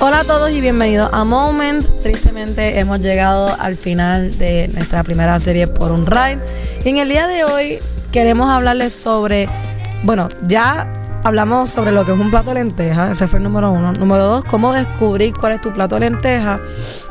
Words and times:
Hola 0.00 0.20
a 0.20 0.24
todos 0.24 0.50
y 0.50 0.62
bienvenidos 0.62 1.10
a 1.12 1.24
Moment. 1.24 1.84
Tristemente 2.00 2.78
hemos 2.78 3.00
llegado 3.00 3.54
al 3.60 3.76
final 3.76 4.38
de 4.38 4.68
nuestra 4.68 5.02
primera 5.02 5.38
serie 5.40 5.66
por 5.66 5.92
un 5.92 6.06
ride. 6.06 6.38
Y 6.84 6.88
en 6.88 6.96
el 6.96 7.10
día 7.10 7.26
de 7.26 7.44
hoy 7.44 7.78
queremos 8.12 8.48
hablarles 8.48 8.94
sobre, 8.94 9.46
bueno, 10.04 10.30
ya 10.44 10.90
hablamos 11.22 11.68
sobre 11.68 11.92
lo 11.92 12.06
que 12.06 12.12
es 12.12 12.18
un 12.18 12.30
plato 12.30 12.54
de 12.54 12.64
lenteja, 12.64 13.10
ese 13.10 13.28
fue 13.28 13.38
el 13.38 13.42
número 13.42 13.70
uno. 13.70 13.92
Número 13.92 14.24
dos, 14.24 14.44
cómo 14.44 14.72
descubrir 14.72 15.34
cuál 15.34 15.52
es 15.52 15.60
tu 15.60 15.70
plato 15.74 15.96
de 15.96 16.08
lenteja. 16.08 16.60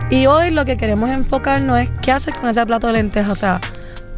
Y 0.09 0.25
hoy 0.25 0.49
lo 0.49 0.65
que 0.65 0.77
queremos 0.77 1.11
enfocarnos 1.11 1.79
es 1.79 1.91
qué 2.01 2.11
haces 2.11 2.33
con 2.33 2.49
ese 2.49 2.65
plato 2.65 2.87
de 2.87 2.93
lenteja, 2.93 3.31
o 3.31 3.35
sea, 3.35 3.61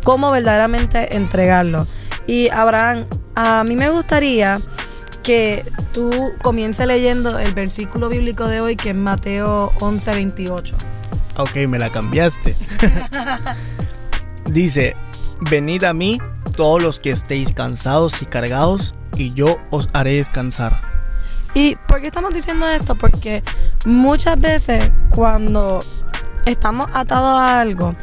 cómo 0.05 0.31
verdaderamente 0.31 1.17
entregarlo. 1.17 1.85
Y 2.25 2.47
Abraham, 2.51 3.05
a 3.41 3.63
mí 3.63 3.77
me 3.77 3.89
gustaría 3.89 4.59
que 5.23 5.63
tú 5.93 6.11
comiences 6.41 6.85
leyendo 6.85 7.39
el 7.39 7.53
versículo 7.53 8.09
bíblico 8.09 8.45
de 8.45 8.59
hoy, 8.59 8.75
que 8.75 8.89
es 8.89 8.95
Mateo 8.95 9.71
11, 9.79 10.13
28. 10.13 10.75
Ok, 11.37 11.55
me 11.69 11.79
la 11.79 11.89
cambiaste. 11.89 12.53
Dice, 14.45 14.97
venid 15.39 15.85
a 15.85 15.93
mí 15.93 16.19
todos 16.57 16.83
los 16.83 16.99
que 16.99 17.11
estéis 17.11 17.53
cansados 17.53 18.21
y 18.21 18.25
cargados, 18.25 18.93
y 19.15 19.33
yo 19.33 19.57
os 19.69 19.87
haré 19.93 20.15
descansar. 20.15 20.81
¿Y 21.53 21.77
por 21.87 22.01
qué 22.01 22.07
estamos 22.07 22.33
diciendo 22.33 22.67
esto? 22.67 22.95
Porque 22.95 23.41
muchas 23.85 24.37
veces 24.37 24.91
cuando 25.11 25.79
estamos 26.45 26.89
atados 26.93 27.39
a 27.39 27.61
algo, 27.61 27.95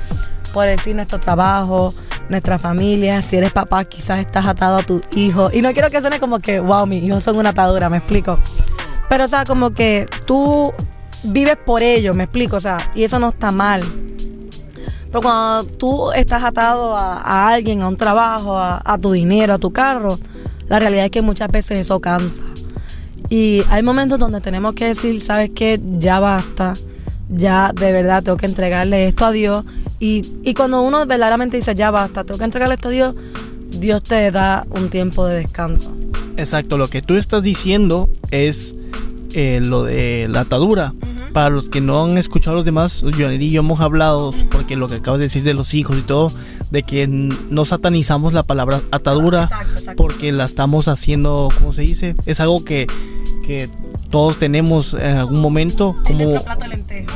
por 0.55 0.65
decir 0.65 0.97
nuestro 0.97 1.21
trabajo, 1.21 1.93
nuestra 2.29 2.59
familia, 2.59 3.23
si 3.23 3.37
eres 3.37 3.53
papá, 3.53 3.85
quizás 3.85 4.21
estás 4.21 4.47
atado 4.47 4.79
a 4.79 4.83
tu 4.83 5.01
hijo. 5.13 5.51
Y 5.53 5.63
no 5.63 5.73
quiero 5.73 5.91
que 5.91 6.01
suene 6.01 6.19
como 6.21 6.41
que, 6.41 6.61
wow, 6.61 6.87
mis 6.87 7.03
hijos 7.03 7.23
son 7.23 7.37
una 7.37 7.51
atadura, 7.51 7.89
me 7.89 7.99
explico. 7.99 8.39
Pero, 9.09 9.25
o 9.25 9.29
sea, 9.29 9.45
como 9.45 9.71
que 9.71 10.09
tú 10.27 10.73
vives 11.25 11.57
por 11.65 11.83
ellos, 11.83 12.15
me 12.17 12.25
explico, 12.25 12.57
o 12.57 12.61
sea, 12.61 12.91
y 12.95 13.05
eso 13.05 13.19
no 13.19 13.29
está 13.29 13.53
mal. 13.53 13.83
Pero 15.07 15.23
cuando 15.23 15.65
tú 15.65 16.13
estás 16.13 16.43
atado 16.43 16.97
a, 16.97 17.49
alguien, 17.49 17.83
a 17.83 17.89
un 17.89 17.97
trabajo, 17.97 18.59
a, 18.59 18.83
a 18.85 18.99
tu 18.99 19.13
dinero, 19.13 19.55
a 19.55 19.59
tu 19.59 19.73
carro, 19.73 20.19
la 20.69 20.79
realidad 20.79 21.05
es 21.05 21.11
que 21.11 21.23
muchas 21.23 21.49
veces 21.49 21.79
eso 21.79 22.01
cansa. 22.01 22.45
Y 23.29 23.63
hay 23.71 23.83
momentos 23.83 24.19
donde 24.19 24.41
tenemos 24.41 24.75
que 24.75 24.87
decir, 24.87 25.21
¿sabes 25.21 25.51
qué? 25.55 25.81
Ya 25.99 26.21
basta. 26.21 26.75
Ya 27.29 27.73
de 27.75 27.93
verdad 27.93 28.23
tengo 28.23 28.37
que 28.37 28.47
entregarle 28.47 29.07
esto 29.07 29.27
a 29.27 29.33
Dios. 29.33 29.65
Y, 29.99 30.23
y 30.43 30.55
cuando 30.55 30.83
uno 30.83 31.05
verdaderamente 31.07 31.57
dice, 31.57 31.75
ya 31.75 31.91
basta, 31.91 32.25
tengo 32.25 32.39
que 32.39 32.45
entregarle 32.45 32.75
esto 32.75 32.89
a 32.89 32.93
Dios, 32.93 33.15
Dios 33.71 34.03
te 34.03 34.31
da 34.31 34.67
un 34.71 34.89
tiempo 34.89 35.27
de 35.27 35.39
descanso. 35.39 35.95
Exacto, 36.37 36.77
lo 36.77 36.89
que 36.89 37.03
tú 37.03 37.15
estás 37.15 37.43
diciendo 37.43 38.11
es 38.31 38.75
eh, 39.35 39.61
lo 39.63 39.85
de 39.85 40.29
la 40.31 40.41
atadura. 40.41 40.95
Para 41.33 41.51
los 41.51 41.69
que 41.69 41.83
no 41.83 42.03
han 42.03 42.17
escuchado 42.17 42.53
a 42.53 42.57
los 42.57 42.65
demás, 42.65 43.05
yo 43.19 43.31
y 43.31 43.51
yo 43.51 43.61
hemos 43.61 43.81
hablado, 43.81 44.33
porque 44.51 44.75
lo 44.75 44.89
que 44.89 44.95
acabas 44.97 45.19
de 45.19 45.27
decir 45.27 45.43
de 45.43 45.53
los 45.53 45.75
hijos 45.75 45.99
y 45.99 46.01
todo, 46.01 46.33
de 46.71 46.83
que 46.83 47.07
no 47.07 47.65
satanizamos 47.67 48.33
la 48.33 48.43
palabra 48.43 48.81
atadura 48.91 49.47
porque 49.97 50.33
la 50.33 50.47
estamos 50.47 50.89
haciendo, 50.89 51.51
¿cómo 51.59 51.75
se 51.75 51.83
dice? 51.83 52.17
Es 52.25 52.41
algo 52.41 52.65
que, 52.65 52.87
que 53.45 53.69
todos 54.11 54.39
tenemos 54.39 54.95
en 54.95 55.17
algún 55.17 55.41
momento 55.41 55.97
como, 56.05 56.35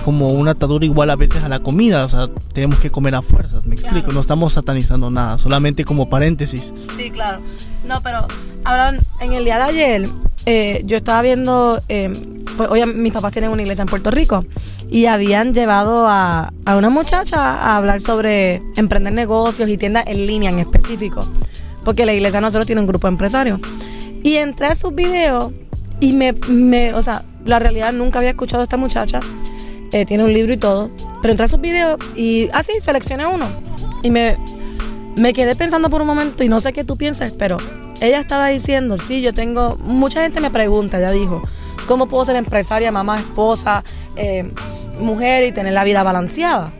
como 0.05 0.29
una 0.29 0.53
atadura 0.53 0.85
igual 0.85 1.11
a 1.11 1.17
veces 1.17 1.43
a 1.43 1.49
la 1.49 1.61
comida, 1.61 2.05
o 2.05 2.09
sea, 2.09 2.29
tenemos 2.53 2.79
que 2.79 2.91
comer 2.91 3.15
a 3.15 3.23
fuerzas, 3.23 3.65
me 3.67 3.75
explico, 3.75 4.13
no 4.13 4.21
estamos 4.21 4.53
satanizando 4.53 5.11
nada, 5.11 5.39
solamente 5.39 5.85
como 5.85 6.09
paréntesis. 6.09 6.75
Sí, 6.97 7.11
claro. 7.11 7.41
No, 7.87 8.03
pero 8.03 8.27
ahora 8.65 8.95
en 9.21 9.33
el 9.33 9.45
día 9.45 9.57
de 9.57 9.63
ayer 9.63 10.09
eh, 10.47 10.83
yo 10.85 10.97
estaba 10.97 11.23
viendo, 11.23 11.81
eh, 11.89 12.13
pues 12.57 12.69
hoy 12.71 12.85
mis 12.87 13.13
papás 13.13 13.33
tienen 13.33 13.51
una 13.51 13.63
iglesia 13.63 13.83
en 13.83 13.89
Puerto 13.89 14.11
Rico 14.11 14.45
y 14.89 15.07
habían 15.07 15.55
llevado 15.55 16.07
a, 16.09 16.53
a 16.65 16.77
una 16.77 16.91
muchacha 16.91 17.37
a 17.39 17.77
hablar 17.77 18.01
sobre 18.01 18.63
emprender 18.77 19.13
negocios 19.13 19.69
y 19.69 19.77
tiendas 19.77 20.05
en 20.07 20.27
línea 20.27 20.51
en 20.51 20.59
específico, 20.59 21.21
porque 21.85 22.05
la 22.05 22.13
iglesia 22.13 22.41
nosotros 22.41 22.67
tiene 22.67 22.81
un 22.81 22.87
grupo 22.87 23.07
de 23.07 23.13
empresarios. 23.13 23.61
Y 24.23 24.37
entré 24.37 24.67
a 24.67 24.75
sus 24.75 24.95
videos 24.95 25.53
y 26.01 26.13
me, 26.15 26.33
me, 26.49 26.95
o 26.95 27.03
sea, 27.03 27.23
la 27.45 27.59
realidad 27.59 27.93
nunca 27.93 28.19
había 28.19 28.31
escuchado 28.31 28.63
a 28.63 28.65
esta 28.65 28.77
muchacha, 28.77 29.21
eh, 29.93 30.05
tiene 30.07 30.25
un 30.25 30.33
libro 30.33 30.53
y 30.53 30.57
todo, 30.57 30.91
pero 31.21 31.33
entré 31.33 31.45
a 31.45 31.49
sus 31.49 31.61
videos 31.61 31.99
y 32.17 32.49
así 32.53 32.73
ah, 32.79 32.83
seleccioné 32.83 33.27
uno 33.27 33.47
y 34.03 34.11
me, 34.11 34.37
me 35.17 35.33
quedé 35.33 35.55
pensando 35.57 35.91
por 35.91 36.01
un 36.01 36.07
momento 36.07 36.45
y 36.45 36.49
no 36.49 36.61
sé 36.61 36.73
qué 36.73 36.85
tú 36.85 36.97
piensas, 36.97 37.33
pero 37.33 37.59
ella 38.01 38.19
estaba 38.19 38.49
diciendo, 38.49 38.97
sí, 38.97 39.21
yo 39.21 39.35
tengo, 39.35 39.77
mucha 39.85 40.23
gente 40.23 40.41
me 40.41 40.51
pregunta, 40.51 40.99
ya 40.99 41.11
dijo, 41.11 41.43
¿cómo 41.87 42.09
puedo 42.09 42.25
ser 42.25 42.37
empresaria, 42.37 42.91
mamá, 42.91 43.19
esposa, 43.19 43.85
eh, 44.17 44.51
mujer 44.99 45.45
y 45.45 45.53
tener 45.53 45.75
la 45.75 45.85
vida 45.85 46.03
balanceada? 46.03 46.73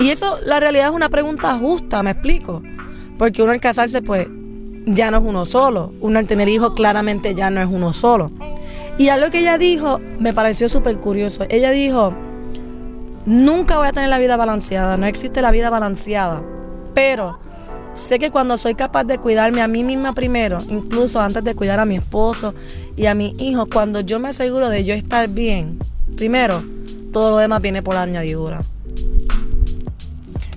Y 0.00 0.10
eso, 0.10 0.38
la 0.44 0.60
realidad 0.60 0.88
es 0.88 0.94
una 0.94 1.08
pregunta 1.08 1.56
justa, 1.58 2.02
me 2.02 2.10
explico. 2.10 2.62
Porque 3.18 3.42
uno 3.42 3.52
al 3.52 3.60
casarse, 3.60 4.02
pues, 4.02 4.26
ya 4.86 5.10
no 5.10 5.18
es 5.18 5.22
uno 5.24 5.44
solo. 5.46 5.92
Uno 6.00 6.18
al 6.18 6.26
tener 6.26 6.48
hijos, 6.48 6.72
claramente 6.72 7.34
ya 7.34 7.50
no 7.50 7.60
es 7.60 7.68
uno 7.68 7.92
solo. 7.92 8.30
Y 8.98 9.08
algo 9.08 9.30
que 9.30 9.40
ella 9.40 9.58
dijo 9.58 10.00
me 10.18 10.32
pareció 10.32 10.68
súper 10.68 10.98
curioso. 10.98 11.44
Ella 11.48 11.70
dijo, 11.70 12.14
nunca 13.26 13.76
voy 13.78 13.88
a 13.88 13.92
tener 13.92 14.08
la 14.08 14.18
vida 14.18 14.36
balanceada, 14.36 14.96
no 14.96 15.06
existe 15.06 15.42
la 15.42 15.50
vida 15.50 15.70
balanceada. 15.70 16.42
Pero 16.94 17.38
Sé 17.94 18.18
que 18.18 18.32
cuando 18.32 18.58
soy 18.58 18.74
capaz 18.74 19.04
de 19.04 19.18
cuidarme 19.18 19.62
a 19.62 19.68
mí 19.68 19.84
misma 19.84 20.12
primero, 20.14 20.58
incluso 20.68 21.20
antes 21.20 21.44
de 21.44 21.54
cuidar 21.54 21.78
a 21.78 21.86
mi 21.86 21.94
esposo 21.94 22.52
y 22.96 23.06
a 23.06 23.14
mis 23.14 23.40
hijos, 23.40 23.68
cuando 23.72 24.00
yo 24.00 24.18
me 24.18 24.28
aseguro 24.28 24.68
de 24.68 24.84
yo 24.84 24.94
estar 24.94 25.28
bien, 25.28 25.78
primero, 26.16 26.60
todo 27.12 27.30
lo 27.30 27.36
demás 27.36 27.62
viene 27.62 27.84
por 27.84 27.96
añadidura. 27.96 28.62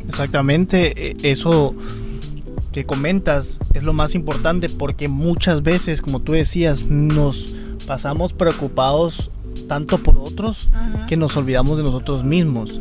Exactamente, 0.09 1.11
e, 1.11 1.31
eso 1.31 1.75
que 2.71 2.85
comentas 2.85 3.59
es 3.73 3.83
lo 3.83 3.93
más 3.93 4.15
importante 4.15 4.69
porque 4.69 5.07
muchas 5.07 5.63
veces, 5.63 6.01
como 6.01 6.19
tú 6.21 6.33
decías, 6.33 6.83
nos 6.85 7.55
pasamos 7.87 8.33
preocupados 8.33 9.31
tanto 9.67 9.97
por 9.97 10.17
otros 10.17 10.69
que 11.07 11.17
nos 11.17 11.35
olvidamos 11.37 11.77
de 11.77 11.83
nosotros 11.83 12.23
mismos. 12.23 12.79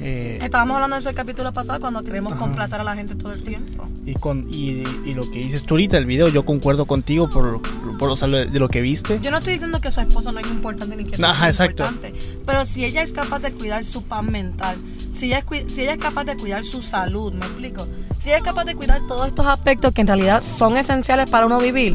Eh, 0.00 0.38
Estábamos 0.40 0.76
hablando 0.76 0.94
de 0.96 1.00
eso 1.00 1.08
el 1.08 1.16
capítulo 1.16 1.52
pasado 1.52 1.80
cuando 1.80 2.04
queremos 2.04 2.34
complacer 2.36 2.80
a 2.80 2.84
la 2.84 2.94
gente 2.94 3.16
todo 3.16 3.32
el 3.32 3.42
tiempo. 3.42 3.88
Y, 4.04 4.14
con, 4.14 4.46
y, 4.52 4.84
lo 5.14 5.28
que 5.28 5.38
dices 5.38 5.64
tú 5.64 5.74
ahorita, 5.74 5.98
el 5.98 6.06
video, 6.06 6.28
yo 6.28 6.44
concuerdo 6.44 6.86
contigo 6.86 7.28
por, 7.28 7.60
por 7.98 8.16
de 8.16 8.58
lo 8.60 8.68
que 8.68 8.80
viste. 8.80 9.18
Yo 9.20 9.30
no 9.30 9.38
estoy 9.38 9.54
diciendo 9.54 9.80
que 9.80 9.90
su 9.90 10.00
esposo 10.00 10.30
no 10.30 10.38
es 10.38 10.46
importante 10.46 10.94
ni 10.94 11.04
que 11.04 11.16
sea 11.16 11.50
importante, 11.50 12.12
pero 12.44 12.64
si 12.64 12.84
ella 12.84 13.02
es 13.02 13.12
capaz 13.12 13.40
de 13.40 13.52
cuidar 13.52 13.84
su 13.84 14.04
paz 14.04 14.22
mental, 14.22 14.76
si 15.10 15.26
ella, 15.26 15.38
es, 15.50 15.72
si 15.72 15.82
ella 15.82 15.94
es 15.94 15.98
capaz 15.98 16.24
de 16.24 16.36
cuidar 16.36 16.62
su 16.62 16.82
salud, 16.82 17.34
¿me 17.34 17.44
explico? 17.46 17.86
Si 18.18 18.32
es 18.32 18.42
capaz 18.42 18.64
de 18.64 18.74
cuidar 18.74 19.06
todos 19.06 19.26
estos 19.26 19.46
aspectos 19.46 19.92
que 19.92 20.00
en 20.00 20.06
realidad 20.06 20.42
son 20.42 20.76
esenciales 20.76 21.28
para 21.30 21.46
uno 21.46 21.58
vivir, 21.58 21.94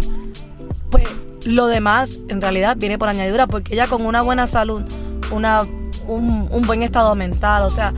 pues 0.90 1.08
lo 1.46 1.68
demás 1.68 2.20
en 2.30 2.42
realidad 2.42 2.78
viene 2.78 2.98
por 2.98 3.10
añadidura, 3.10 3.48
porque 3.48 3.74
ella 3.74 3.88
con 3.88 4.06
una 4.06 4.22
buena 4.22 4.48
salud, 4.48 4.84
una 5.32 5.64
un, 6.08 6.64
buen 6.66 6.84
estado 6.84 7.16
mental, 7.16 7.64
o 7.64 7.70
sea, 7.70 7.94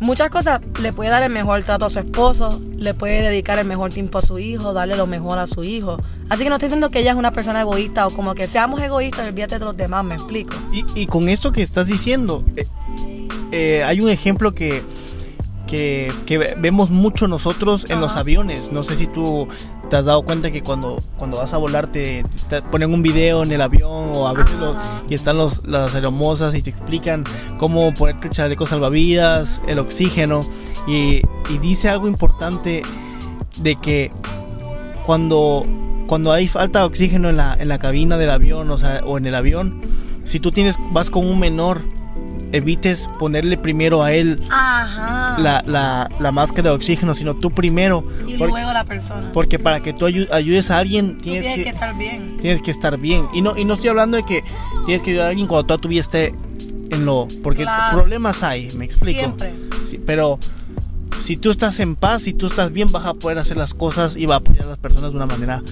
muchas 0.00 0.30
cosas 0.30 0.60
le 0.80 0.92
puede 0.92 1.10
dar 1.10 1.22
el 1.22 1.30
mejor 1.30 1.62
trato 1.62 1.86
a 1.86 1.90
su 1.90 2.00
esposo, 2.00 2.60
le 2.76 2.94
puede 2.94 3.22
dedicar 3.22 3.58
el 3.58 3.66
mejor 3.66 3.92
tiempo 3.92 4.18
a 4.18 4.22
su 4.22 4.38
hijo, 4.38 4.72
darle 4.72 4.96
lo 4.96 5.06
mejor 5.06 5.38
a 5.38 5.46
su 5.46 5.62
hijo. 5.64 5.96
Así 6.28 6.44
que 6.44 6.48
no 6.48 6.56
estoy 6.56 6.68
diciendo 6.68 6.90
que 6.90 7.00
ella 7.00 7.12
es 7.12 7.16
una 7.16 7.32
persona 7.32 7.60
egoísta 7.60 8.06
o 8.06 8.10
como 8.10 8.34
que 8.34 8.46
seamos 8.46 8.80
egoístas, 8.80 9.26
olvídate 9.26 9.58
de 9.58 9.64
los 9.64 9.76
demás, 9.76 10.04
me 10.04 10.14
explico. 10.14 10.54
Y, 10.72 11.06
con 11.06 11.28
esto 11.28 11.52
que 11.52 11.62
estás 11.62 11.86
diciendo, 11.86 12.44
eh, 12.56 12.66
eh, 13.52 13.84
hay 13.84 14.00
un 14.00 14.10
ejemplo 14.10 14.52
que 14.52 14.82
que, 15.66 16.12
vemos 16.58 16.90
mucho 16.90 17.28
nosotros 17.28 17.86
en 17.88 18.00
los 18.00 18.16
aviones. 18.16 18.72
No 18.72 18.82
sé 18.82 18.96
si 18.96 19.06
tú 19.06 19.48
te 19.88 19.96
has 19.96 20.04
dado 20.04 20.22
cuenta 20.22 20.50
que 20.50 20.62
cuando, 20.62 21.02
cuando 21.16 21.38
vas 21.38 21.52
a 21.52 21.58
volar 21.58 21.86
te, 21.86 22.24
ponen 22.70 22.92
un 22.92 23.02
video 23.02 23.42
en 23.42 23.52
el 23.52 23.60
avión 23.60 24.12
o 24.14 24.26
a 24.26 24.32
veces 24.32 24.56
y 25.08 25.14
están 25.14 25.36
los, 25.36 25.66
las 25.66 25.94
hermosas 25.94 26.54
y 26.54 26.62
te 26.62 26.70
explican 26.70 27.24
cómo 27.58 27.92
ponerte 27.94 28.28
el 28.28 28.32
chaleco 28.32 28.66
salvavidas, 28.66 29.60
el 29.66 29.78
oxígeno 29.78 30.40
y, 30.86 31.22
dice 31.60 31.88
algo 31.88 32.08
importante 32.08 32.82
de 33.58 33.76
que 33.76 34.10
cuando, 35.04 35.66
cuando 36.06 36.32
hay 36.32 36.48
falta 36.48 36.80
de 36.80 36.86
oxígeno 36.86 37.28
en 37.28 37.36
la, 37.36 37.54
en 37.54 37.68
la 37.68 37.78
cabina 37.78 38.16
del 38.16 38.30
avión 38.30 38.70
o, 38.70 38.78
sea, 38.78 39.00
o 39.04 39.18
en 39.18 39.26
el 39.26 39.34
avión, 39.34 39.82
si 40.24 40.40
tú 40.40 40.50
tienes, 40.52 40.76
vas 40.92 41.10
con 41.10 41.26
un 41.26 41.38
menor 41.38 41.82
evites 42.54 43.10
ponerle 43.18 43.58
primero 43.58 44.02
a 44.02 44.12
él 44.12 44.40
La, 45.38 46.08
la, 46.18 46.32
máscara 46.32 46.70
de 46.70 46.76
oxígeno, 46.76 47.14
sino 47.14 47.34
tú 47.34 47.50
primero. 47.50 48.06
Y 48.26 48.36
luego 48.36 48.72
la 48.72 48.84
persona. 48.84 49.30
Porque 49.32 49.58
para 49.58 49.80
que 49.80 49.92
tú 49.92 50.06
ayudes 50.06 50.70
a 50.70 50.78
alguien, 50.78 51.18
tienes, 51.18 51.54
que, 51.56 51.68
estar 51.68 51.96
bien. 51.96 52.38
Tienes 52.40 52.62
que 52.62 52.70
estar 52.70 52.98
bien. 52.98 53.28
Y 53.32 53.42
no, 53.42 53.56
y 53.56 53.64
no 53.64 53.74
estoy 53.74 53.90
hablando 53.90 54.16
de 54.16 54.24
que 54.24 54.42
tienes 54.86 55.02
que 55.02 55.10
ayudar 55.10 55.26
a 55.26 55.30
alguien 55.30 55.46
cuando 55.46 55.78
tú 55.78 55.88
esté 55.90 56.34
en 56.90 57.04
lo... 57.04 57.28
Porque 57.42 57.64
problemas 57.92 58.42
hay, 58.42 58.70
me 58.76 58.84
explico. 58.84 59.18
Siempre. 59.18 59.54
Sí, 59.82 60.00
pero 60.04 60.38
si 61.20 61.36
tú 61.36 61.50
estás 61.50 61.80
en 61.80 61.96
paz, 61.96 62.22
si 62.22 62.34
tú 62.34 62.46
estás 62.46 62.72
bien, 62.72 62.90
vas 62.92 63.06
a 63.06 63.14
poder 63.14 63.38
hacer 63.38 63.56
las 63.56 63.74
cosas 63.74 64.16
y 64.16 64.26
va 64.26 64.36
a 64.36 64.38
apoyar 64.38 64.64
a 64.64 64.68
las 64.70 64.78
personas 64.78 65.12
de 65.12 65.16
una 65.16 65.26
manera 65.26 65.62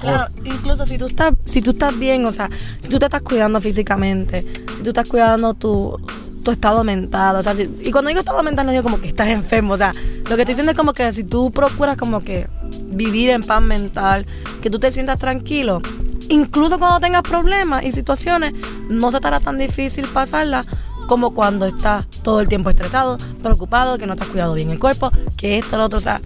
Claro, 0.00 0.32
incluso 0.44 0.84
si 0.86 0.98
tú 0.98 1.06
estás, 1.06 1.34
si 1.44 1.62
tú 1.62 1.70
estás 1.70 1.98
bien, 1.98 2.26
o 2.26 2.32
sea, 2.32 2.50
si 2.80 2.88
tú 2.88 2.98
te 2.98 3.06
estás 3.06 3.22
cuidando 3.22 3.60
físicamente, 3.60 4.44
si 4.76 4.82
tú 4.82 4.90
estás 4.90 5.08
cuidando 5.08 5.54
tu, 5.54 5.98
tu 6.44 6.50
estado 6.52 6.84
mental, 6.84 7.36
o 7.36 7.42
sea, 7.42 7.54
y 7.54 7.90
cuando 7.90 8.08
digo 8.08 8.20
estado 8.20 8.42
mental 8.42 8.66
no 8.66 8.72
digo 8.72 8.84
como 8.84 9.00
que 9.00 9.08
estás 9.08 9.28
enfermo, 9.28 9.74
o 9.74 9.76
sea, 9.76 9.92
lo 10.28 10.36
que 10.36 10.42
estoy 10.42 10.54
diciendo 10.54 10.70
es 10.70 10.76
como 10.76 10.92
que 10.92 11.12
si 11.12 11.24
tú 11.24 11.50
procuras 11.50 11.96
como 11.96 12.20
que 12.20 12.46
vivir 12.90 13.30
en 13.30 13.42
paz 13.42 13.62
mental, 13.62 14.26
que 14.62 14.70
tú 14.70 14.78
te 14.78 14.92
sientas 14.92 15.18
tranquilo, 15.18 15.80
incluso 16.28 16.78
cuando 16.78 17.00
tengas 17.00 17.22
problemas 17.22 17.84
y 17.84 17.92
situaciones, 17.92 18.52
no 18.88 19.10
se 19.10 19.18
te 19.20 19.26
hará 19.26 19.40
tan 19.40 19.58
difícil 19.58 20.06
pasarla 20.06 20.64
como 21.08 21.34
cuando 21.34 21.66
estás 21.66 22.06
todo 22.22 22.40
el 22.40 22.48
tiempo 22.48 22.70
estresado, 22.70 23.16
preocupado, 23.42 23.98
que 23.98 24.06
no 24.06 24.16
te 24.16 24.22
has 24.22 24.28
cuidado 24.28 24.54
bien 24.54 24.70
el 24.70 24.78
cuerpo, 24.78 25.10
que 25.36 25.58
esto, 25.58 25.76
lo 25.76 25.84
otro, 25.84 25.98
o 25.98 26.02
sea, 26.02 26.20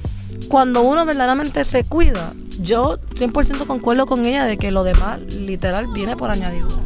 cuando 0.48 0.82
uno 0.82 1.04
verdaderamente 1.04 1.64
se 1.64 1.84
cuida, 1.84 2.32
yo 2.60 2.98
100% 3.14 3.66
concuerdo 3.66 4.06
con 4.06 4.24
ella 4.24 4.44
de 4.44 4.56
que 4.56 4.70
lo 4.70 4.84
demás 4.84 5.20
literal 5.34 5.86
viene 5.88 6.16
por 6.16 6.30
añadidura. 6.30 6.76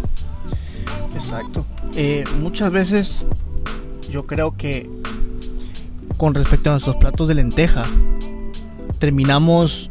Exacto. 1.14 1.64
Eh, 1.94 2.25
muchas 2.41 2.71
veces 2.71 3.27
yo 4.11 4.27
creo 4.27 4.56
que 4.56 4.91
con 6.17 6.35
respecto 6.35 6.71
a 6.71 6.75
nuestros 6.75 6.97
platos 6.97 7.29
de 7.29 7.35
lenteja, 7.35 7.83
terminamos 8.99 9.91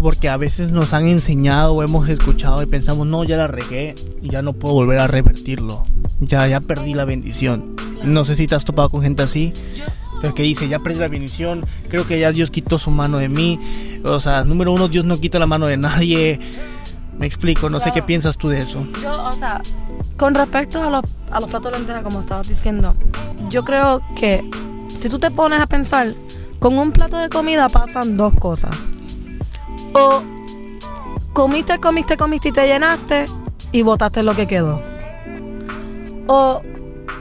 porque 0.00 0.28
a 0.28 0.36
veces 0.36 0.70
nos 0.70 0.92
han 0.94 1.06
enseñado 1.06 1.74
o 1.74 1.82
hemos 1.82 2.08
escuchado 2.08 2.62
y 2.62 2.66
pensamos, 2.66 3.06
no, 3.06 3.24
ya 3.24 3.36
la 3.36 3.46
regué, 3.46 3.94
ya 4.22 4.42
no 4.42 4.52
puedo 4.52 4.74
volver 4.74 4.98
a 4.98 5.06
revertirlo, 5.06 5.86
ya, 6.20 6.46
ya 6.46 6.60
perdí 6.60 6.94
la 6.94 7.04
bendición. 7.04 7.76
No 8.02 8.24
sé 8.24 8.34
si 8.34 8.46
te 8.46 8.54
has 8.54 8.64
topado 8.64 8.88
con 8.88 9.02
gente 9.02 9.22
así, 9.22 9.52
pero 10.20 10.34
que 10.34 10.42
dice, 10.42 10.68
ya 10.68 10.78
perdí 10.78 10.98
la 10.98 11.08
bendición, 11.08 11.64
creo 11.88 12.06
que 12.06 12.18
ya 12.18 12.32
Dios 12.32 12.50
quitó 12.50 12.78
su 12.78 12.90
mano 12.90 13.18
de 13.18 13.28
mí. 13.28 13.58
O 14.04 14.20
sea, 14.20 14.44
número 14.44 14.72
uno, 14.72 14.88
Dios 14.88 15.04
no 15.04 15.20
quita 15.20 15.38
la 15.38 15.46
mano 15.46 15.66
de 15.66 15.76
nadie. 15.76 16.40
Me 17.20 17.26
explico, 17.26 17.68
no 17.68 17.80
sé 17.80 17.90
qué 17.92 18.02
piensas 18.02 18.38
tú 18.38 18.48
de 18.48 18.60
eso. 18.60 18.86
Yo, 19.02 19.24
o 19.24 19.32
sea, 19.32 19.60
con 20.16 20.34
respecto 20.34 20.82
a 20.82 20.88
los, 20.88 21.04
a 21.30 21.38
los 21.38 21.50
platos 21.50 21.70
de 21.70 21.78
lenteja, 21.78 22.02
como 22.02 22.20
estabas 22.20 22.48
diciendo, 22.48 22.94
yo 23.50 23.62
creo 23.62 24.00
que 24.16 24.48
si 24.88 25.10
tú 25.10 25.18
te 25.18 25.30
pones 25.30 25.60
a 25.60 25.66
pensar, 25.66 26.14
con 26.60 26.78
un 26.78 26.92
plato 26.92 27.18
de 27.18 27.28
comida 27.28 27.68
pasan 27.68 28.16
dos 28.16 28.32
cosas. 28.32 28.74
O 29.92 30.22
comiste, 31.34 31.78
comiste, 31.78 32.16
comiste 32.16 32.48
y 32.48 32.52
te 32.52 32.66
llenaste 32.66 33.26
y 33.70 33.82
botaste 33.82 34.22
lo 34.22 34.34
que 34.34 34.46
quedó. 34.46 34.80
O 36.26 36.62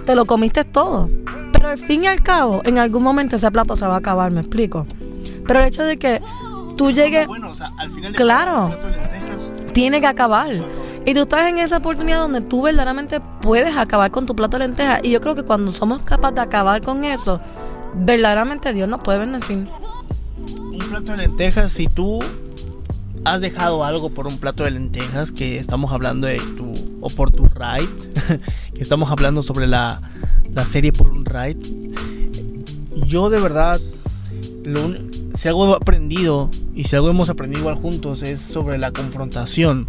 te 0.06 0.16
lo 0.16 0.24
comiste 0.24 0.64
todo. 0.64 1.10
Pero 1.52 1.68
al 1.68 1.78
fin 1.78 2.06
y 2.06 2.08
al 2.08 2.24
cabo, 2.24 2.62
en 2.64 2.78
algún 2.78 3.04
momento 3.04 3.36
ese 3.36 3.52
plato 3.52 3.76
se 3.76 3.86
va 3.86 3.96
a 3.96 3.98
acabar, 3.98 4.32
me 4.32 4.40
explico. 4.40 4.88
Pero 5.46 5.60
el 5.60 5.66
hecho 5.66 5.84
de 5.84 6.00
que 6.00 6.22
tú 6.78 6.90
llegues... 6.92 7.28
Bueno, 7.28 7.52
o 7.52 7.56
sea, 7.56 7.70
al 7.78 7.92
final 7.92 8.14
claro, 8.14 8.70
plato 8.70 8.88
de 8.88 9.19
tiene 9.80 10.02
que 10.02 10.08
acabar. 10.08 10.50
Y 11.06 11.14
tú 11.14 11.22
estás 11.22 11.48
en 11.48 11.58
esa 11.58 11.78
oportunidad 11.78 12.20
donde 12.20 12.42
tú 12.42 12.64
verdaderamente 12.64 13.22
puedes 13.42 13.78
acabar 13.78 14.12
con 14.12 14.26
tu 14.26 14.36
plato 14.36 14.58
de 14.58 14.68
lentejas. 14.68 15.00
Y 15.04 15.12
yo 15.12 15.22
creo 15.22 15.36
que 15.36 15.44
cuando 15.44 15.72
somos 15.72 16.02
capaces 16.02 16.36
de 16.36 16.42
acabar 16.42 16.82
con 16.82 17.06
eso, 17.06 17.40
verdaderamente 17.96 18.74
Dios 18.74 18.90
nos 18.90 19.00
puede 19.00 19.20
bendecir. 19.20 19.70
un 20.38 20.80
plato 20.90 21.14
de 21.14 21.20
lentejas, 21.20 21.72
si 21.72 21.88
tú 21.88 22.20
has 23.24 23.40
dejado 23.40 23.86
algo 23.86 24.10
por 24.10 24.28
un 24.28 24.38
plato 24.38 24.66
de 24.66 24.72
lentejas, 24.72 25.32
que 25.32 25.60
estamos 25.60 25.94
hablando 25.94 26.28
de 26.28 26.40
tu, 26.58 26.74
o 27.00 27.10
por 27.12 27.32
tu 27.32 27.48
ride, 27.48 28.42
que 28.74 28.82
estamos 28.82 29.10
hablando 29.12 29.44
sobre 29.44 29.66
la, 29.66 30.02
la 30.54 30.66
serie 30.66 30.92
por 30.92 31.08
un 31.08 31.24
ride, 31.24 31.58
yo 33.06 33.30
de 33.30 33.40
verdad, 33.40 33.80
lo 34.66 34.94
si 35.36 35.48
algo 35.48 35.72
he 35.72 35.76
aprendido 35.78 36.50
y 36.80 36.86
si 36.86 36.96
algo 36.96 37.10
hemos 37.10 37.30
aprendido 37.30 37.60
igual 37.60 37.76
juntos 37.76 38.24
es 38.24 38.40
sobre 38.40 38.78
la 38.78 38.92
confrontación. 38.92 39.88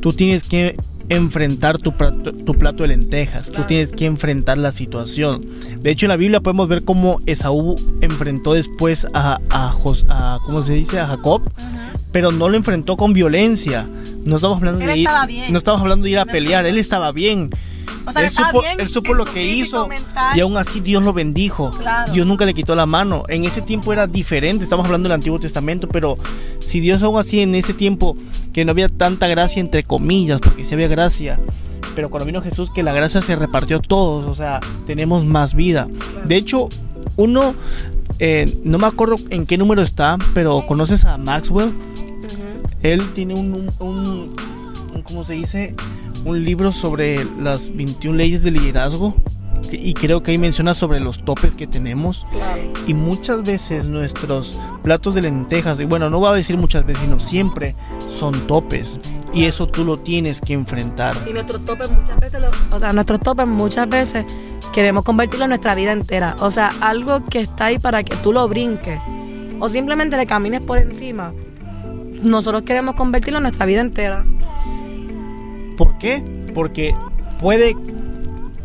Tú 0.00 0.12
tienes 0.12 0.42
que 0.44 0.76
enfrentar 1.08 1.78
tu 1.78 1.92
plato, 1.96 2.32
tu 2.34 2.54
plato 2.54 2.82
de 2.82 2.88
lentejas, 2.88 3.48
tú 3.50 3.62
tienes 3.68 3.92
que 3.92 4.04
enfrentar 4.06 4.58
la 4.58 4.72
situación. 4.72 5.46
De 5.80 5.90
hecho, 5.90 6.06
en 6.06 6.10
la 6.10 6.16
Biblia 6.16 6.40
podemos 6.40 6.66
ver 6.68 6.82
cómo 6.84 7.20
Esaú 7.26 7.76
enfrentó 8.00 8.52
después 8.54 9.06
a, 9.14 9.38
a, 9.48 9.70
Jos- 9.70 10.06
a- 10.08 10.38
¿cómo 10.44 10.62
se 10.64 10.74
dice? 10.74 10.98
a 10.98 11.06
Jacob, 11.06 11.42
pero 12.12 12.32
no 12.32 12.48
lo 12.48 12.56
enfrentó 12.56 12.96
con 12.96 13.12
violencia. 13.12 13.88
No 14.24 14.36
estamos 14.36 14.58
hablando 14.58 14.80
Él 14.80 14.88
de 14.88 14.96
ir, 14.98 15.04
no 15.52 15.58
estamos 15.58 15.80
hablando 15.80 16.04
de 16.04 16.10
ir 16.10 16.18
a 16.18 16.26
pelear, 16.26 16.66
él 16.66 16.78
estaba 16.78 17.12
bien. 17.12 17.48
O 18.08 18.12
sea, 18.12 18.22
él, 18.22 18.30
supo, 18.30 18.60
bien 18.60 18.80
él 18.80 18.88
supo 18.88 19.14
lo 19.14 19.24
que 19.24 19.44
hizo 19.46 19.86
mental. 19.88 20.36
y 20.36 20.40
aún 20.40 20.56
así 20.56 20.80
Dios 20.80 21.04
lo 21.04 21.12
bendijo. 21.12 21.70
Claro. 21.70 22.12
Dios 22.12 22.26
nunca 22.26 22.44
le 22.46 22.54
quitó 22.54 22.74
la 22.74 22.86
mano. 22.86 23.24
En 23.28 23.44
ese 23.44 23.60
tiempo 23.62 23.92
era 23.92 24.06
diferente, 24.06 24.64
estamos 24.64 24.86
hablando 24.86 25.08
del 25.08 25.14
Antiguo 25.14 25.38
Testamento, 25.38 25.88
pero 25.88 26.18
si 26.58 26.80
Dios 26.80 27.02
aún 27.02 27.18
así 27.18 27.40
en 27.40 27.54
ese 27.54 27.74
tiempo 27.74 28.16
que 28.52 28.64
no 28.64 28.72
había 28.72 28.88
tanta 28.88 29.26
gracia 29.28 29.60
entre 29.60 29.82
comillas, 29.84 30.40
porque 30.40 30.64
sí 30.64 30.74
había 30.74 30.88
gracia, 30.88 31.38
pero 31.94 32.10
cuando 32.10 32.26
vino 32.26 32.40
Jesús 32.42 32.70
que 32.70 32.82
la 32.82 32.92
gracia 32.92 33.20
se 33.22 33.36
repartió 33.36 33.78
a 33.78 33.80
todos, 33.80 34.24
o 34.26 34.34
sea, 34.34 34.60
tenemos 34.86 35.24
más 35.24 35.54
vida. 35.54 35.88
De 36.24 36.36
hecho, 36.36 36.68
uno, 37.16 37.54
eh, 38.20 38.46
no 38.64 38.78
me 38.78 38.86
acuerdo 38.86 39.16
en 39.30 39.46
qué 39.46 39.58
número 39.58 39.82
está, 39.82 40.16
pero 40.34 40.64
conoces 40.66 41.04
a 41.04 41.18
Maxwell. 41.18 41.72
Él 42.82 43.02
tiene 43.12 43.34
un, 43.34 43.52
un, 43.52 43.70
un- 43.80 44.36
un- 44.94 45.02
¿cómo 45.02 45.24
se 45.24 45.34
dice? 45.34 45.74
Un 46.28 46.44
libro 46.44 46.72
sobre 46.72 47.24
las 47.40 47.74
21 47.74 48.16
leyes 48.16 48.42
de 48.42 48.50
liderazgo. 48.50 49.14
Y 49.70 49.92
creo 49.94 50.22
que 50.22 50.30
ahí 50.30 50.38
menciona 50.38 50.74
sobre 50.74 50.98
los 51.00 51.24
topes 51.24 51.54
que 51.54 51.66
tenemos. 51.66 52.26
Claro. 52.30 52.62
Y 52.86 52.94
muchas 52.94 53.42
veces 53.42 53.86
nuestros 53.86 54.58
platos 54.82 55.14
de 55.14 55.22
lentejas, 55.22 55.78
y 55.80 55.84
bueno, 55.84 56.08
no 56.08 56.20
voy 56.20 56.28
a 56.30 56.32
decir 56.32 56.56
muchas 56.56 56.86
veces, 56.86 57.02
sino 57.02 57.18
siempre 57.20 57.74
son 58.08 58.32
topes. 58.46 58.98
Y 59.34 59.44
eso 59.44 59.66
tú 59.66 59.84
lo 59.84 59.98
tienes 59.98 60.40
que 60.40 60.54
enfrentar. 60.54 61.14
Y 61.28 61.32
nuestros 61.34 61.64
topes 61.66 61.90
muchas 61.90 62.18
veces, 62.20 62.40
lo- 62.40 62.76
o 62.76 62.80
sea, 62.80 62.92
nuestros 62.94 63.20
topes 63.20 63.46
muchas 63.46 63.88
veces 63.88 64.24
queremos 64.72 65.04
convertirlo 65.04 65.44
en 65.44 65.50
nuestra 65.50 65.74
vida 65.74 65.92
entera. 65.92 66.34
O 66.40 66.50
sea, 66.50 66.70
algo 66.80 67.24
que 67.26 67.40
está 67.40 67.66
ahí 67.66 67.78
para 67.78 68.02
que 68.04 68.16
tú 68.16 68.32
lo 68.32 68.48
brinques. 68.48 69.00
O 69.60 69.68
simplemente 69.68 70.16
le 70.16 70.24
camines 70.26 70.60
por 70.62 70.78
encima. 70.78 71.34
Nosotros 72.22 72.62
queremos 72.62 72.94
convertirlo 72.94 73.38
en 73.38 73.42
nuestra 73.44 73.66
vida 73.66 73.80
entera. 73.82 74.24
¿Por 75.78 75.96
qué? 75.96 76.24
Porque 76.54 76.94
puede 77.38 77.76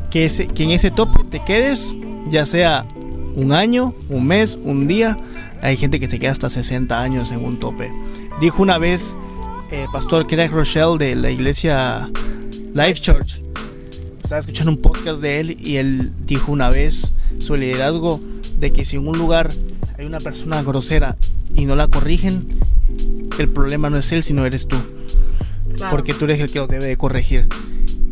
que, 0.09 0.25
ese, 0.25 0.47
que 0.47 0.63
en 0.63 0.71
ese 0.71 0.89
tope 0.89 1.23
te 1.29 1.45
quedes, 1.45 1.95
ya 2.31 2.43
sea 2.47 2.87
un 3.35 3.53
año, 3.53 3.93
un 4.09 4.25
mes, 4.25 4.57
un 4.61 4.87
día. 4.87 5.15
Hay 5.61 5.77
gente 5.77 5.99
que 5.99 6.09
se 6.09 6.17
queda 6.17 6.31
hasta 6.31 6.49
60 6.49 6.99
años 6.99 7.31
en 7.31 7.45
un 7.45 7.59
tope. 7.59 7.93
Dijo 8.41 8.63
una 8.63 8.79
vez 8.79 9.15
el 9.71 9.87
pastor 9.91 10.25
Craig 10.25 10.49
Rochelle 10.49 10.97
de 10.97 11.15
la 11.15 11.29
iglesia 11.29 12.09
Life 12.73 12.95
Church. 12.95 13.43
Estaba 14.23 14.41
escuchando 14.41 14.71
un 14.71 14.77
podcast 14.77 15.21
de 15.21 15.39
él 15.39 15.57
y 15.59 15.75
él 15.75 16.11
dijo 16.25 16.51
una 16.51 16.71
vez 16.71 17.13
su 17.37 17.55
liderazgo 17.55 18.19
de 18.57 18.71
que 18.71 18.85
si 18.85 18.95
en 18.95 19.07
un 19.07 19.19
lugar 19.19 19.51
hay 19.99 20.05
una 20.07 20.19
persona 20.19 20.63
grosera 20.63 21.15
y 21.53 21.65
no 21.65 21.75
la 21.75 21.87
corrigen, 21.87 22.57
el 23.37 23.49
problema 23.49 23.91
no 23.91 23.97
es 23.97 24.11
él, 24.11 24.23
sino 24.23 24.47
eres 24.47 24.67
tú 24.67 24.77
Claro. 25.75 25.91
porque 25.91 26.13
tú 26.13 26.25
eres 26.25 26.39
el 26.39 26.51
que 26.51 26.59
lo 26.59 26.67
debe 26.67 26.85
de 26.85 26.97
corregir. 26.97 27.47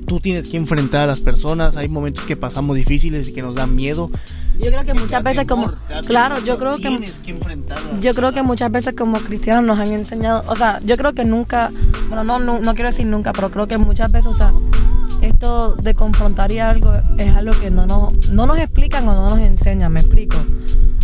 Tú 0.08 0.20
tienes 0.20 0.48
que 0.48 0.58
enfrentar 0.58 1.04
a 1.04 1.08
las 1.08 1.22
personas. 1.22 1.78
Hay 1.78 1.88
momentos 1.88 2.26
que 2.26 2.36
pasamos 2.36 2.76
difíciles 2.76 3.30
y 3.30 3.34
que 3.34 3.42
nos 3.42 3.56
dan 3.56 3.76
miedo. 3.76 4.12
yo 4.60 4.68
creo 4.68 4.82
que 4.82 4.94
Te 4.94 5.00
muchas 5.00 5.24
veces 5.24 5.46
como 5.46 5.68
temor, 5.68 5.78
te 5.88 5.94
da 5.94 6.02
claro, 6.02 6.36
temor, 6.36 6.48
yo 6.48 6.58
creo 6.58 6.76
que 6.78 7.00
que 7.24 8.02
yo 8.02 8.14
creo 8.14 8.34
que 8.34 8.44
muchas 8.44 8.72
veces 8.72 8.94
como 8.96 9.18
cristianos 9.20 9.64
nos 9.64 9.80
han 9.80 9.94
enseñado, 9.94 10.44
o 10.48 10.56
sea, 10.56 10.80
yo 10.84 10.98
creo 10.98 11.14
que 11.14 11.24
nunca, 11.24 11.72
bueno, 12.10 12.24
no, 12.24 12.40
no, 12.40 12.60
no 12.60 12.74
quiero 12.74 12.90
decir 12.90 13.06
nunca, 13.06 13.32
pero 13.32 13.52
creo 13.52 13.68
que 13.68 13.78
muchas 13.78 14.12
veces, 14.12 14.28
o 14.28 14.34
sea, 14.34 14.54
esto 15.22 15.76
de 15.76 15.94
confrontar 15.94 16.52
y 16.52 16.60
algo 16.60 16.94
es 17.18 17.36
algo 17.36 17.54
que 17.60 17.70
no 17.70 17.86
nos, 17.86 18.30
no 18.30 18.46
nos 18.48 18.58
explican 18.58 19.08
o 19.08 19.14
no 19.14 19.30
nos 19.30 19.40
enseñan, 19.40 19.94
me 19.94 20.02
explico. 20.02 20.38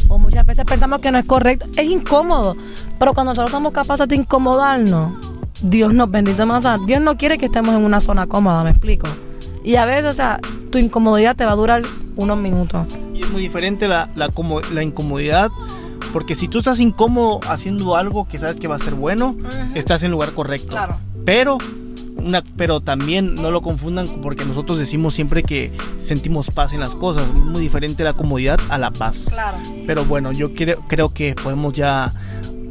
O 0.10 0.18
muchas 0.18 0.46
veces 0.46 0.66
pensamos 0.66 1.00
que 1.00 1.12
no 1.12 1.18
es 1.18 1.26
correcto, 1.26 1.66
es 1.76 1.86
incómodo, 1.86 2.56
pero 2.98 3.14
cuando 3.14 3.32
nosotros 3.32 3.52
somos 3.52 3.74
capaces 3.74 4.08
de 4.08 4.16
incomodarnos, 4.16 5.14
Dios 5.62 5.94
nos 5.94 6.10
bendice 6.12 6.46
más, 6.46 6.60
o 6.66 6.68
sea, 6.70 6.78
Dios 6.86 7.02
no 7.02 7.18
quiere 7.18 7.38
que 7.38 7.46
estemos 7.46 7.74
en 7.76 7.84
una 7.84 8.00
zona 8.02 8.28
cómoda, 8.28 8.64
me 8.64 8.70
explico. 8.72 9.08
Y 9.64 9.76
a 9.76 9.86
veces, 9.86 10.06
o 10.06 10.14
sea, 10.14 10.40
tu 10.72 10.78
incomodidad 10.78 11.36
te 11.36 11.46
va 11.46 11.52
a 11.52 11.56
durar 11.56 11.82
unos 12.16 12.38
minutos. 12.38 12.88
Y 13.14 13.22
es 13.24 13.30
muy 13.32 13.42
diferente 13.42 13.88
la, 13.88 14.10
la, 14.16 14.30
como- 14.30 14.62
la 14.74 14.84
incomodidad. 14.84 15.50
Porque 16.14 16.36
si 16.36 16.48
tú 16.48 16.60
estás 16.60 16.80
incómodo 16.80 17.42
haciendo 17.50 17.96
algo 17.98 18.28
que 18.30 18.40
sabes 18.40 18.56
que 18.56 18.68
va 18.70 18.76
a 18.76 18.80
ser 18.80 18.94
bueno, 18.94 19.36
estás 19.76 20.02
en 20.04 20.08
el 20.08 20.12
lugar 20.14 20.32
correcto. 20.32 20.70
Claro. 20.70 20.96
Pero, 21.26 21.58
una, 22.16 22.42
pero 22.56 22.80
también 22.80 23.36
no 23.36 23.52
lo 23.52 23.62
confundan 23.62 24.08
porque 24.22 24.46
nosotros 24.46 24.80
decimos 24.80 25.14
siempre 25.14 25.44
que 25.44 25.72
sentimos 26.00 26.50
paz 26.50 26.72
en 26.72 26.80
las 26.80 26.96
cosas. 26.96 27.24
Es 27.28 27.34
muy 27.34 27.60
diferente 27.62 28.06
la 28.06 28.14
comodidad 28.14 28.58
a 28.70 28.78
la 28.78 28.92
paz. 28.92 29.28
Claro. 29.30 29.58
Pero 29.86 30.06
bueno, 30.06 30.32
yo 30.32 30.54
creo, 30.56 30.82
creo 30.88 31.10
que 31.14 31.36
podemos 31.36 31.74
ya 31.74 32.14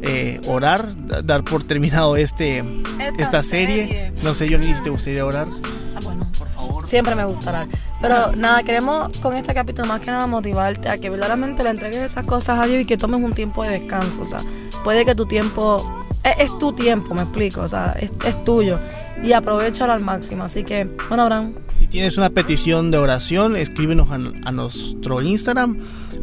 eh, 0.01 0.39
orar, 0.47 0.85
da- 1.07 1.21
dar 1.21 1.43
por 1.43 1.63
terminado 1.63 2.15
este 2.15 2.59
esta, 2.99 3.23
Esta 3.23 3.43
serie. 3.43 3.87
serie. 3.87 4.13
No 4.23 4.33
sé, 4.33 4.49
Johnny, 4.51 4.73
si 4.73 4.83
te 4.83 4.89
gustaría 4.89 5.25
orar. 5.25 5.47
Ah, 5.95 5.99
bueno. 6.03 6.27
Por 6.37 6.47
favor. 6.47 6.87
Siempre 6.87 7.15
me 7.15 7.25
gustará. 7.25 7.67
Pero 8.01 8.35
nada, 8.35 8.61
queremos 8.63 9.09
con 9.19 9.35
este 9.35 9.53
capítulo 9.53 9.87
más 9.87 10.01
que 10.01 10.11
nada 10.11 10.27
motivarte 10.27 10.89
a 10.89 10.97
que 10.99 11.09
verdaderamente 11.09 11.63
le 11.63 11.71
entregues 11.71 11.99
esas 12.01 12.25
cosas 12.25 12.59
a 12.59 12.65
Dios 12.67 12.81
y 12.81 12.85
que 12.85 12.97
tomes 12.97 13.21
un 13.23 13.33
tiempo 13.33 13.63
de 13.63 13.71
descanso. 13.71 14.21
O 14.21 14.25
sea, 14.25 14.39
puede 14.83 15.03
que 15.05 15.15
tu 15.15 15.25
tiempo 15.25 16.05
es, 16.23 16.57
tu 16.59 16.73
tiempo, 16.73 17.13
me 17.13 17.21
explico, 17.21 17.61
o 17.61 17.67
sea, 17.67 17.95
es, 17.99 18.11
es 18.25 18.43
tuyo 18.43 18.79
y 19.23 19.33
aprovechalo 19.33 19.93
al 19.93 20.01
máximo. 20.01 20.43
Así 20.43 20.63
que, 20.63 20.85
bueno, 21.07 21.23
Abraham. 21.23 21.53
Si 21.73 21.87
tienes 21.87 22.17
una 22.17 22.29
petición 22.29 22.91
de 22.91 22.97
oración, 22.97 23.55
escríbenos 23.55 24.09
a, 24.11 24.17
nuestro 24.51 25.21
Instagram 25.21 25.77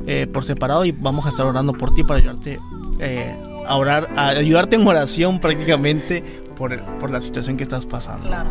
eh, 0.07 0.27
por 0.27 0.45
separado 0.45 0.85
y 0.85 0.93
vamos 0.93 1.27
a 1.27 1.31
estar 1.31 1.47
orando 1.47 1.73
por 1.73 1.95
ti 1.95 2.05
para 2.05 2.19
ayudarte 2.21 2.61
eh, 3.01 3.35
a 3.67 3.77
orar, 3.77 4.09
ayudarte 4.17 4.77
en 4.77 4.87
oración 4.87 5.41
prácticamente 5.41 6.23
por, 6.57 6.79
por 6.99 7.11
la 7.11 7.21
situación 7.21 7.57
que 7.57 7.63
estás 7.63 7.87
pasando. 7.87 8.29
Claro. 8.29 8.51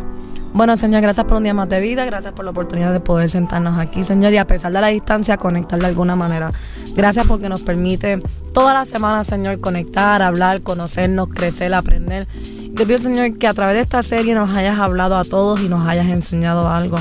Bueno, 0.54 0.76
Señor, 0.76 1.02
gracias 1.02 1.26
por 1.26 1.38
un 1.38 1.42
día 1.42 1.52
más 1.52 1.68
de 1.68 1.80
vida, 1.80 2.04
gracias 2.04 2.32
por 2.32 2.44
la 2.44 2.52
oportunidad 2.52 2.92
de 2.92 3.00
poder 3.00 3.28
sentarnos 3.28 3.76
aquí, 3.76 4.04
Señor, 4.04 4.32
y 4.32 4.36
a 4.36 4.46
pesar 4.46 4.72
de 4.72 4.80
la 4.80 4.86
distancia, 4.86 5.36
conectar 5.36 5.80
de 5.80 5.86
alguna 5.86 6.14
manera. 6.14 6.52
Gracias 6.94 7.26
porque 7.26 7.48
nos 7.48 7.62
permite 7.62 8.22
toda 8.52 8.72
la 8.72 8.84
semana, 8.84 9.24
Señor, 9.24 9.60
conectar, 9.60 10.22
hablar, 10.22 10.62
conocernos, 10.62 11.26
crecer, 11.28 11.74
aprender. 11.74 12.28
Te 12.76 12.86
pido, 12.86 12.98
Señor, 12.98 13.36
que 13.36 13.48
a 13.48 13.54
través 13.54 13.74
de 13.74 13.82
esta 13.82 14.04
serie 14.04 14.36
nos 14.36 14.50
hayas 14.56 14.78
hablado 14.78 15.16
a 15.16 15.24
todos 15.24 15.60
y 15.60 15.68
nos 15.68 15.88
hayas 15.88 16.06
enseñado 16.06 16.68
algo. 16.68 16.98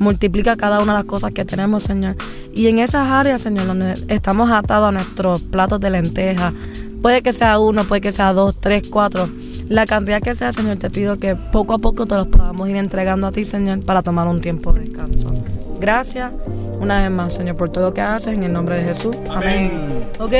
Multiplica 0.00 0.56
cada 0.56 0.80
una 0.82 0.94
de 0.94 0.98
las 0.98 1.06
cosas 1.06 1.32
que 1.32 1.44
tenemos, 1.44 1.84
Señor. 1.84 2.16
Y 2.52 2.66
en 2.66 2.80
esas 2.80 3.08
áreas, 3.08 3.42
Señor, 3.42 3.66
donde 3.68 3.94
estamos 4.08 4.50
atados 4.50 4.88
a 4.88 4.92
nuestros 4.92 5.42
platos 5.42 5.78
de 5.78 5.90
lenteja, 5.90 6.52
puede 7.02 7.22
que 7.22 7.32
sea 7.32 7.58
uno, 7.58 7.84
puede 7.84 8.00
que 8.00 8.12
sea 8.12 8.32
dos, 8.32 8.60
tres, 8.60 8.82
cuatro 8.90 9.28
la 9.68 9.84
cantidad 9.84 10.22
que 10.22 10.34
sea, 10.34 10.52
Señor, 10.52 10.78
te 10.78 10.88
pido 10.88 11.18
que 11.18 11.36
poco 11.36 11.74
a 11.74 11.78
poco 11.78 12.06
te 12.06 12.14
los 12.14 12.26
podamos 12.28 12.68
ir 12.68 12.76
entregando 12.76 13.26
a 13.26 13.32
ti, 13.32 13.44
Señor, 13.44 13.84
para 13.84 14.02
tomar 14.02 14.26
un 14.26 14.40
tiempo 14.40 14.72
de 14.72 14.80
descanso. 14.80 15.30
Gracias 15.78 16.32
una 16.80 17.02
vez 17.02 17.10
más, 17.10 17.34
Señor, 17.34 17.56
por 17.56 17.68
todo 17.68 17.84
lo 17.84 17.94
que 17.94 18.00
haces 18.00 18.34
en 18.34 18.44
el 18.44 18.52
nombre 18.52 18.76
de 18.76 18.84
Jesús. 18.84 19.14
Amén. 19.30 20.08
Ok, 20.18 20.32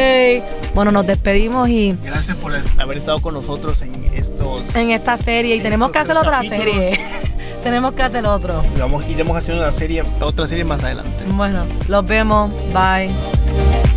bueno, 0.74 0.90
nos 0.92 1.06
despedimos 1.06 1.68
y. 1.68 1.96
Gracias 2.02 2.36
por 2.38 2.52
haber 2.78 2.98
estado 2.98 3.20
con 3.20 3.34
nosotros 3.34 3.82
en 3.82 4.10
estos. 4.14 4.74
En 4.76 4.90
esta 4.90 5.16
serie 5.18 5.56
y 5.56 5.60
tenemos 5.60 5.90
que 5.90 5.98
hacer 5.98 6.16
otra 6.16 6.42
serie. 6.42 6.98
tenemos 7.62 7.92
que 7.92 8.02
hacer 8.02 8.24
otro. 8.24 8.62
Vamos, 8.78 9.04
iremos 9.08 9.36
haciendo 9.36 9.62
una 9.62 9.72
serie, 9.72 10.02
otra 10.20 10.46
serie 10.46 10.64
más 10.64 10.82
adelante. 10.84 11.24
Bueno, 11.32 11.64
los 11.86 12.06
vemos. 12.06 12.50
Bye. 12.72 13.88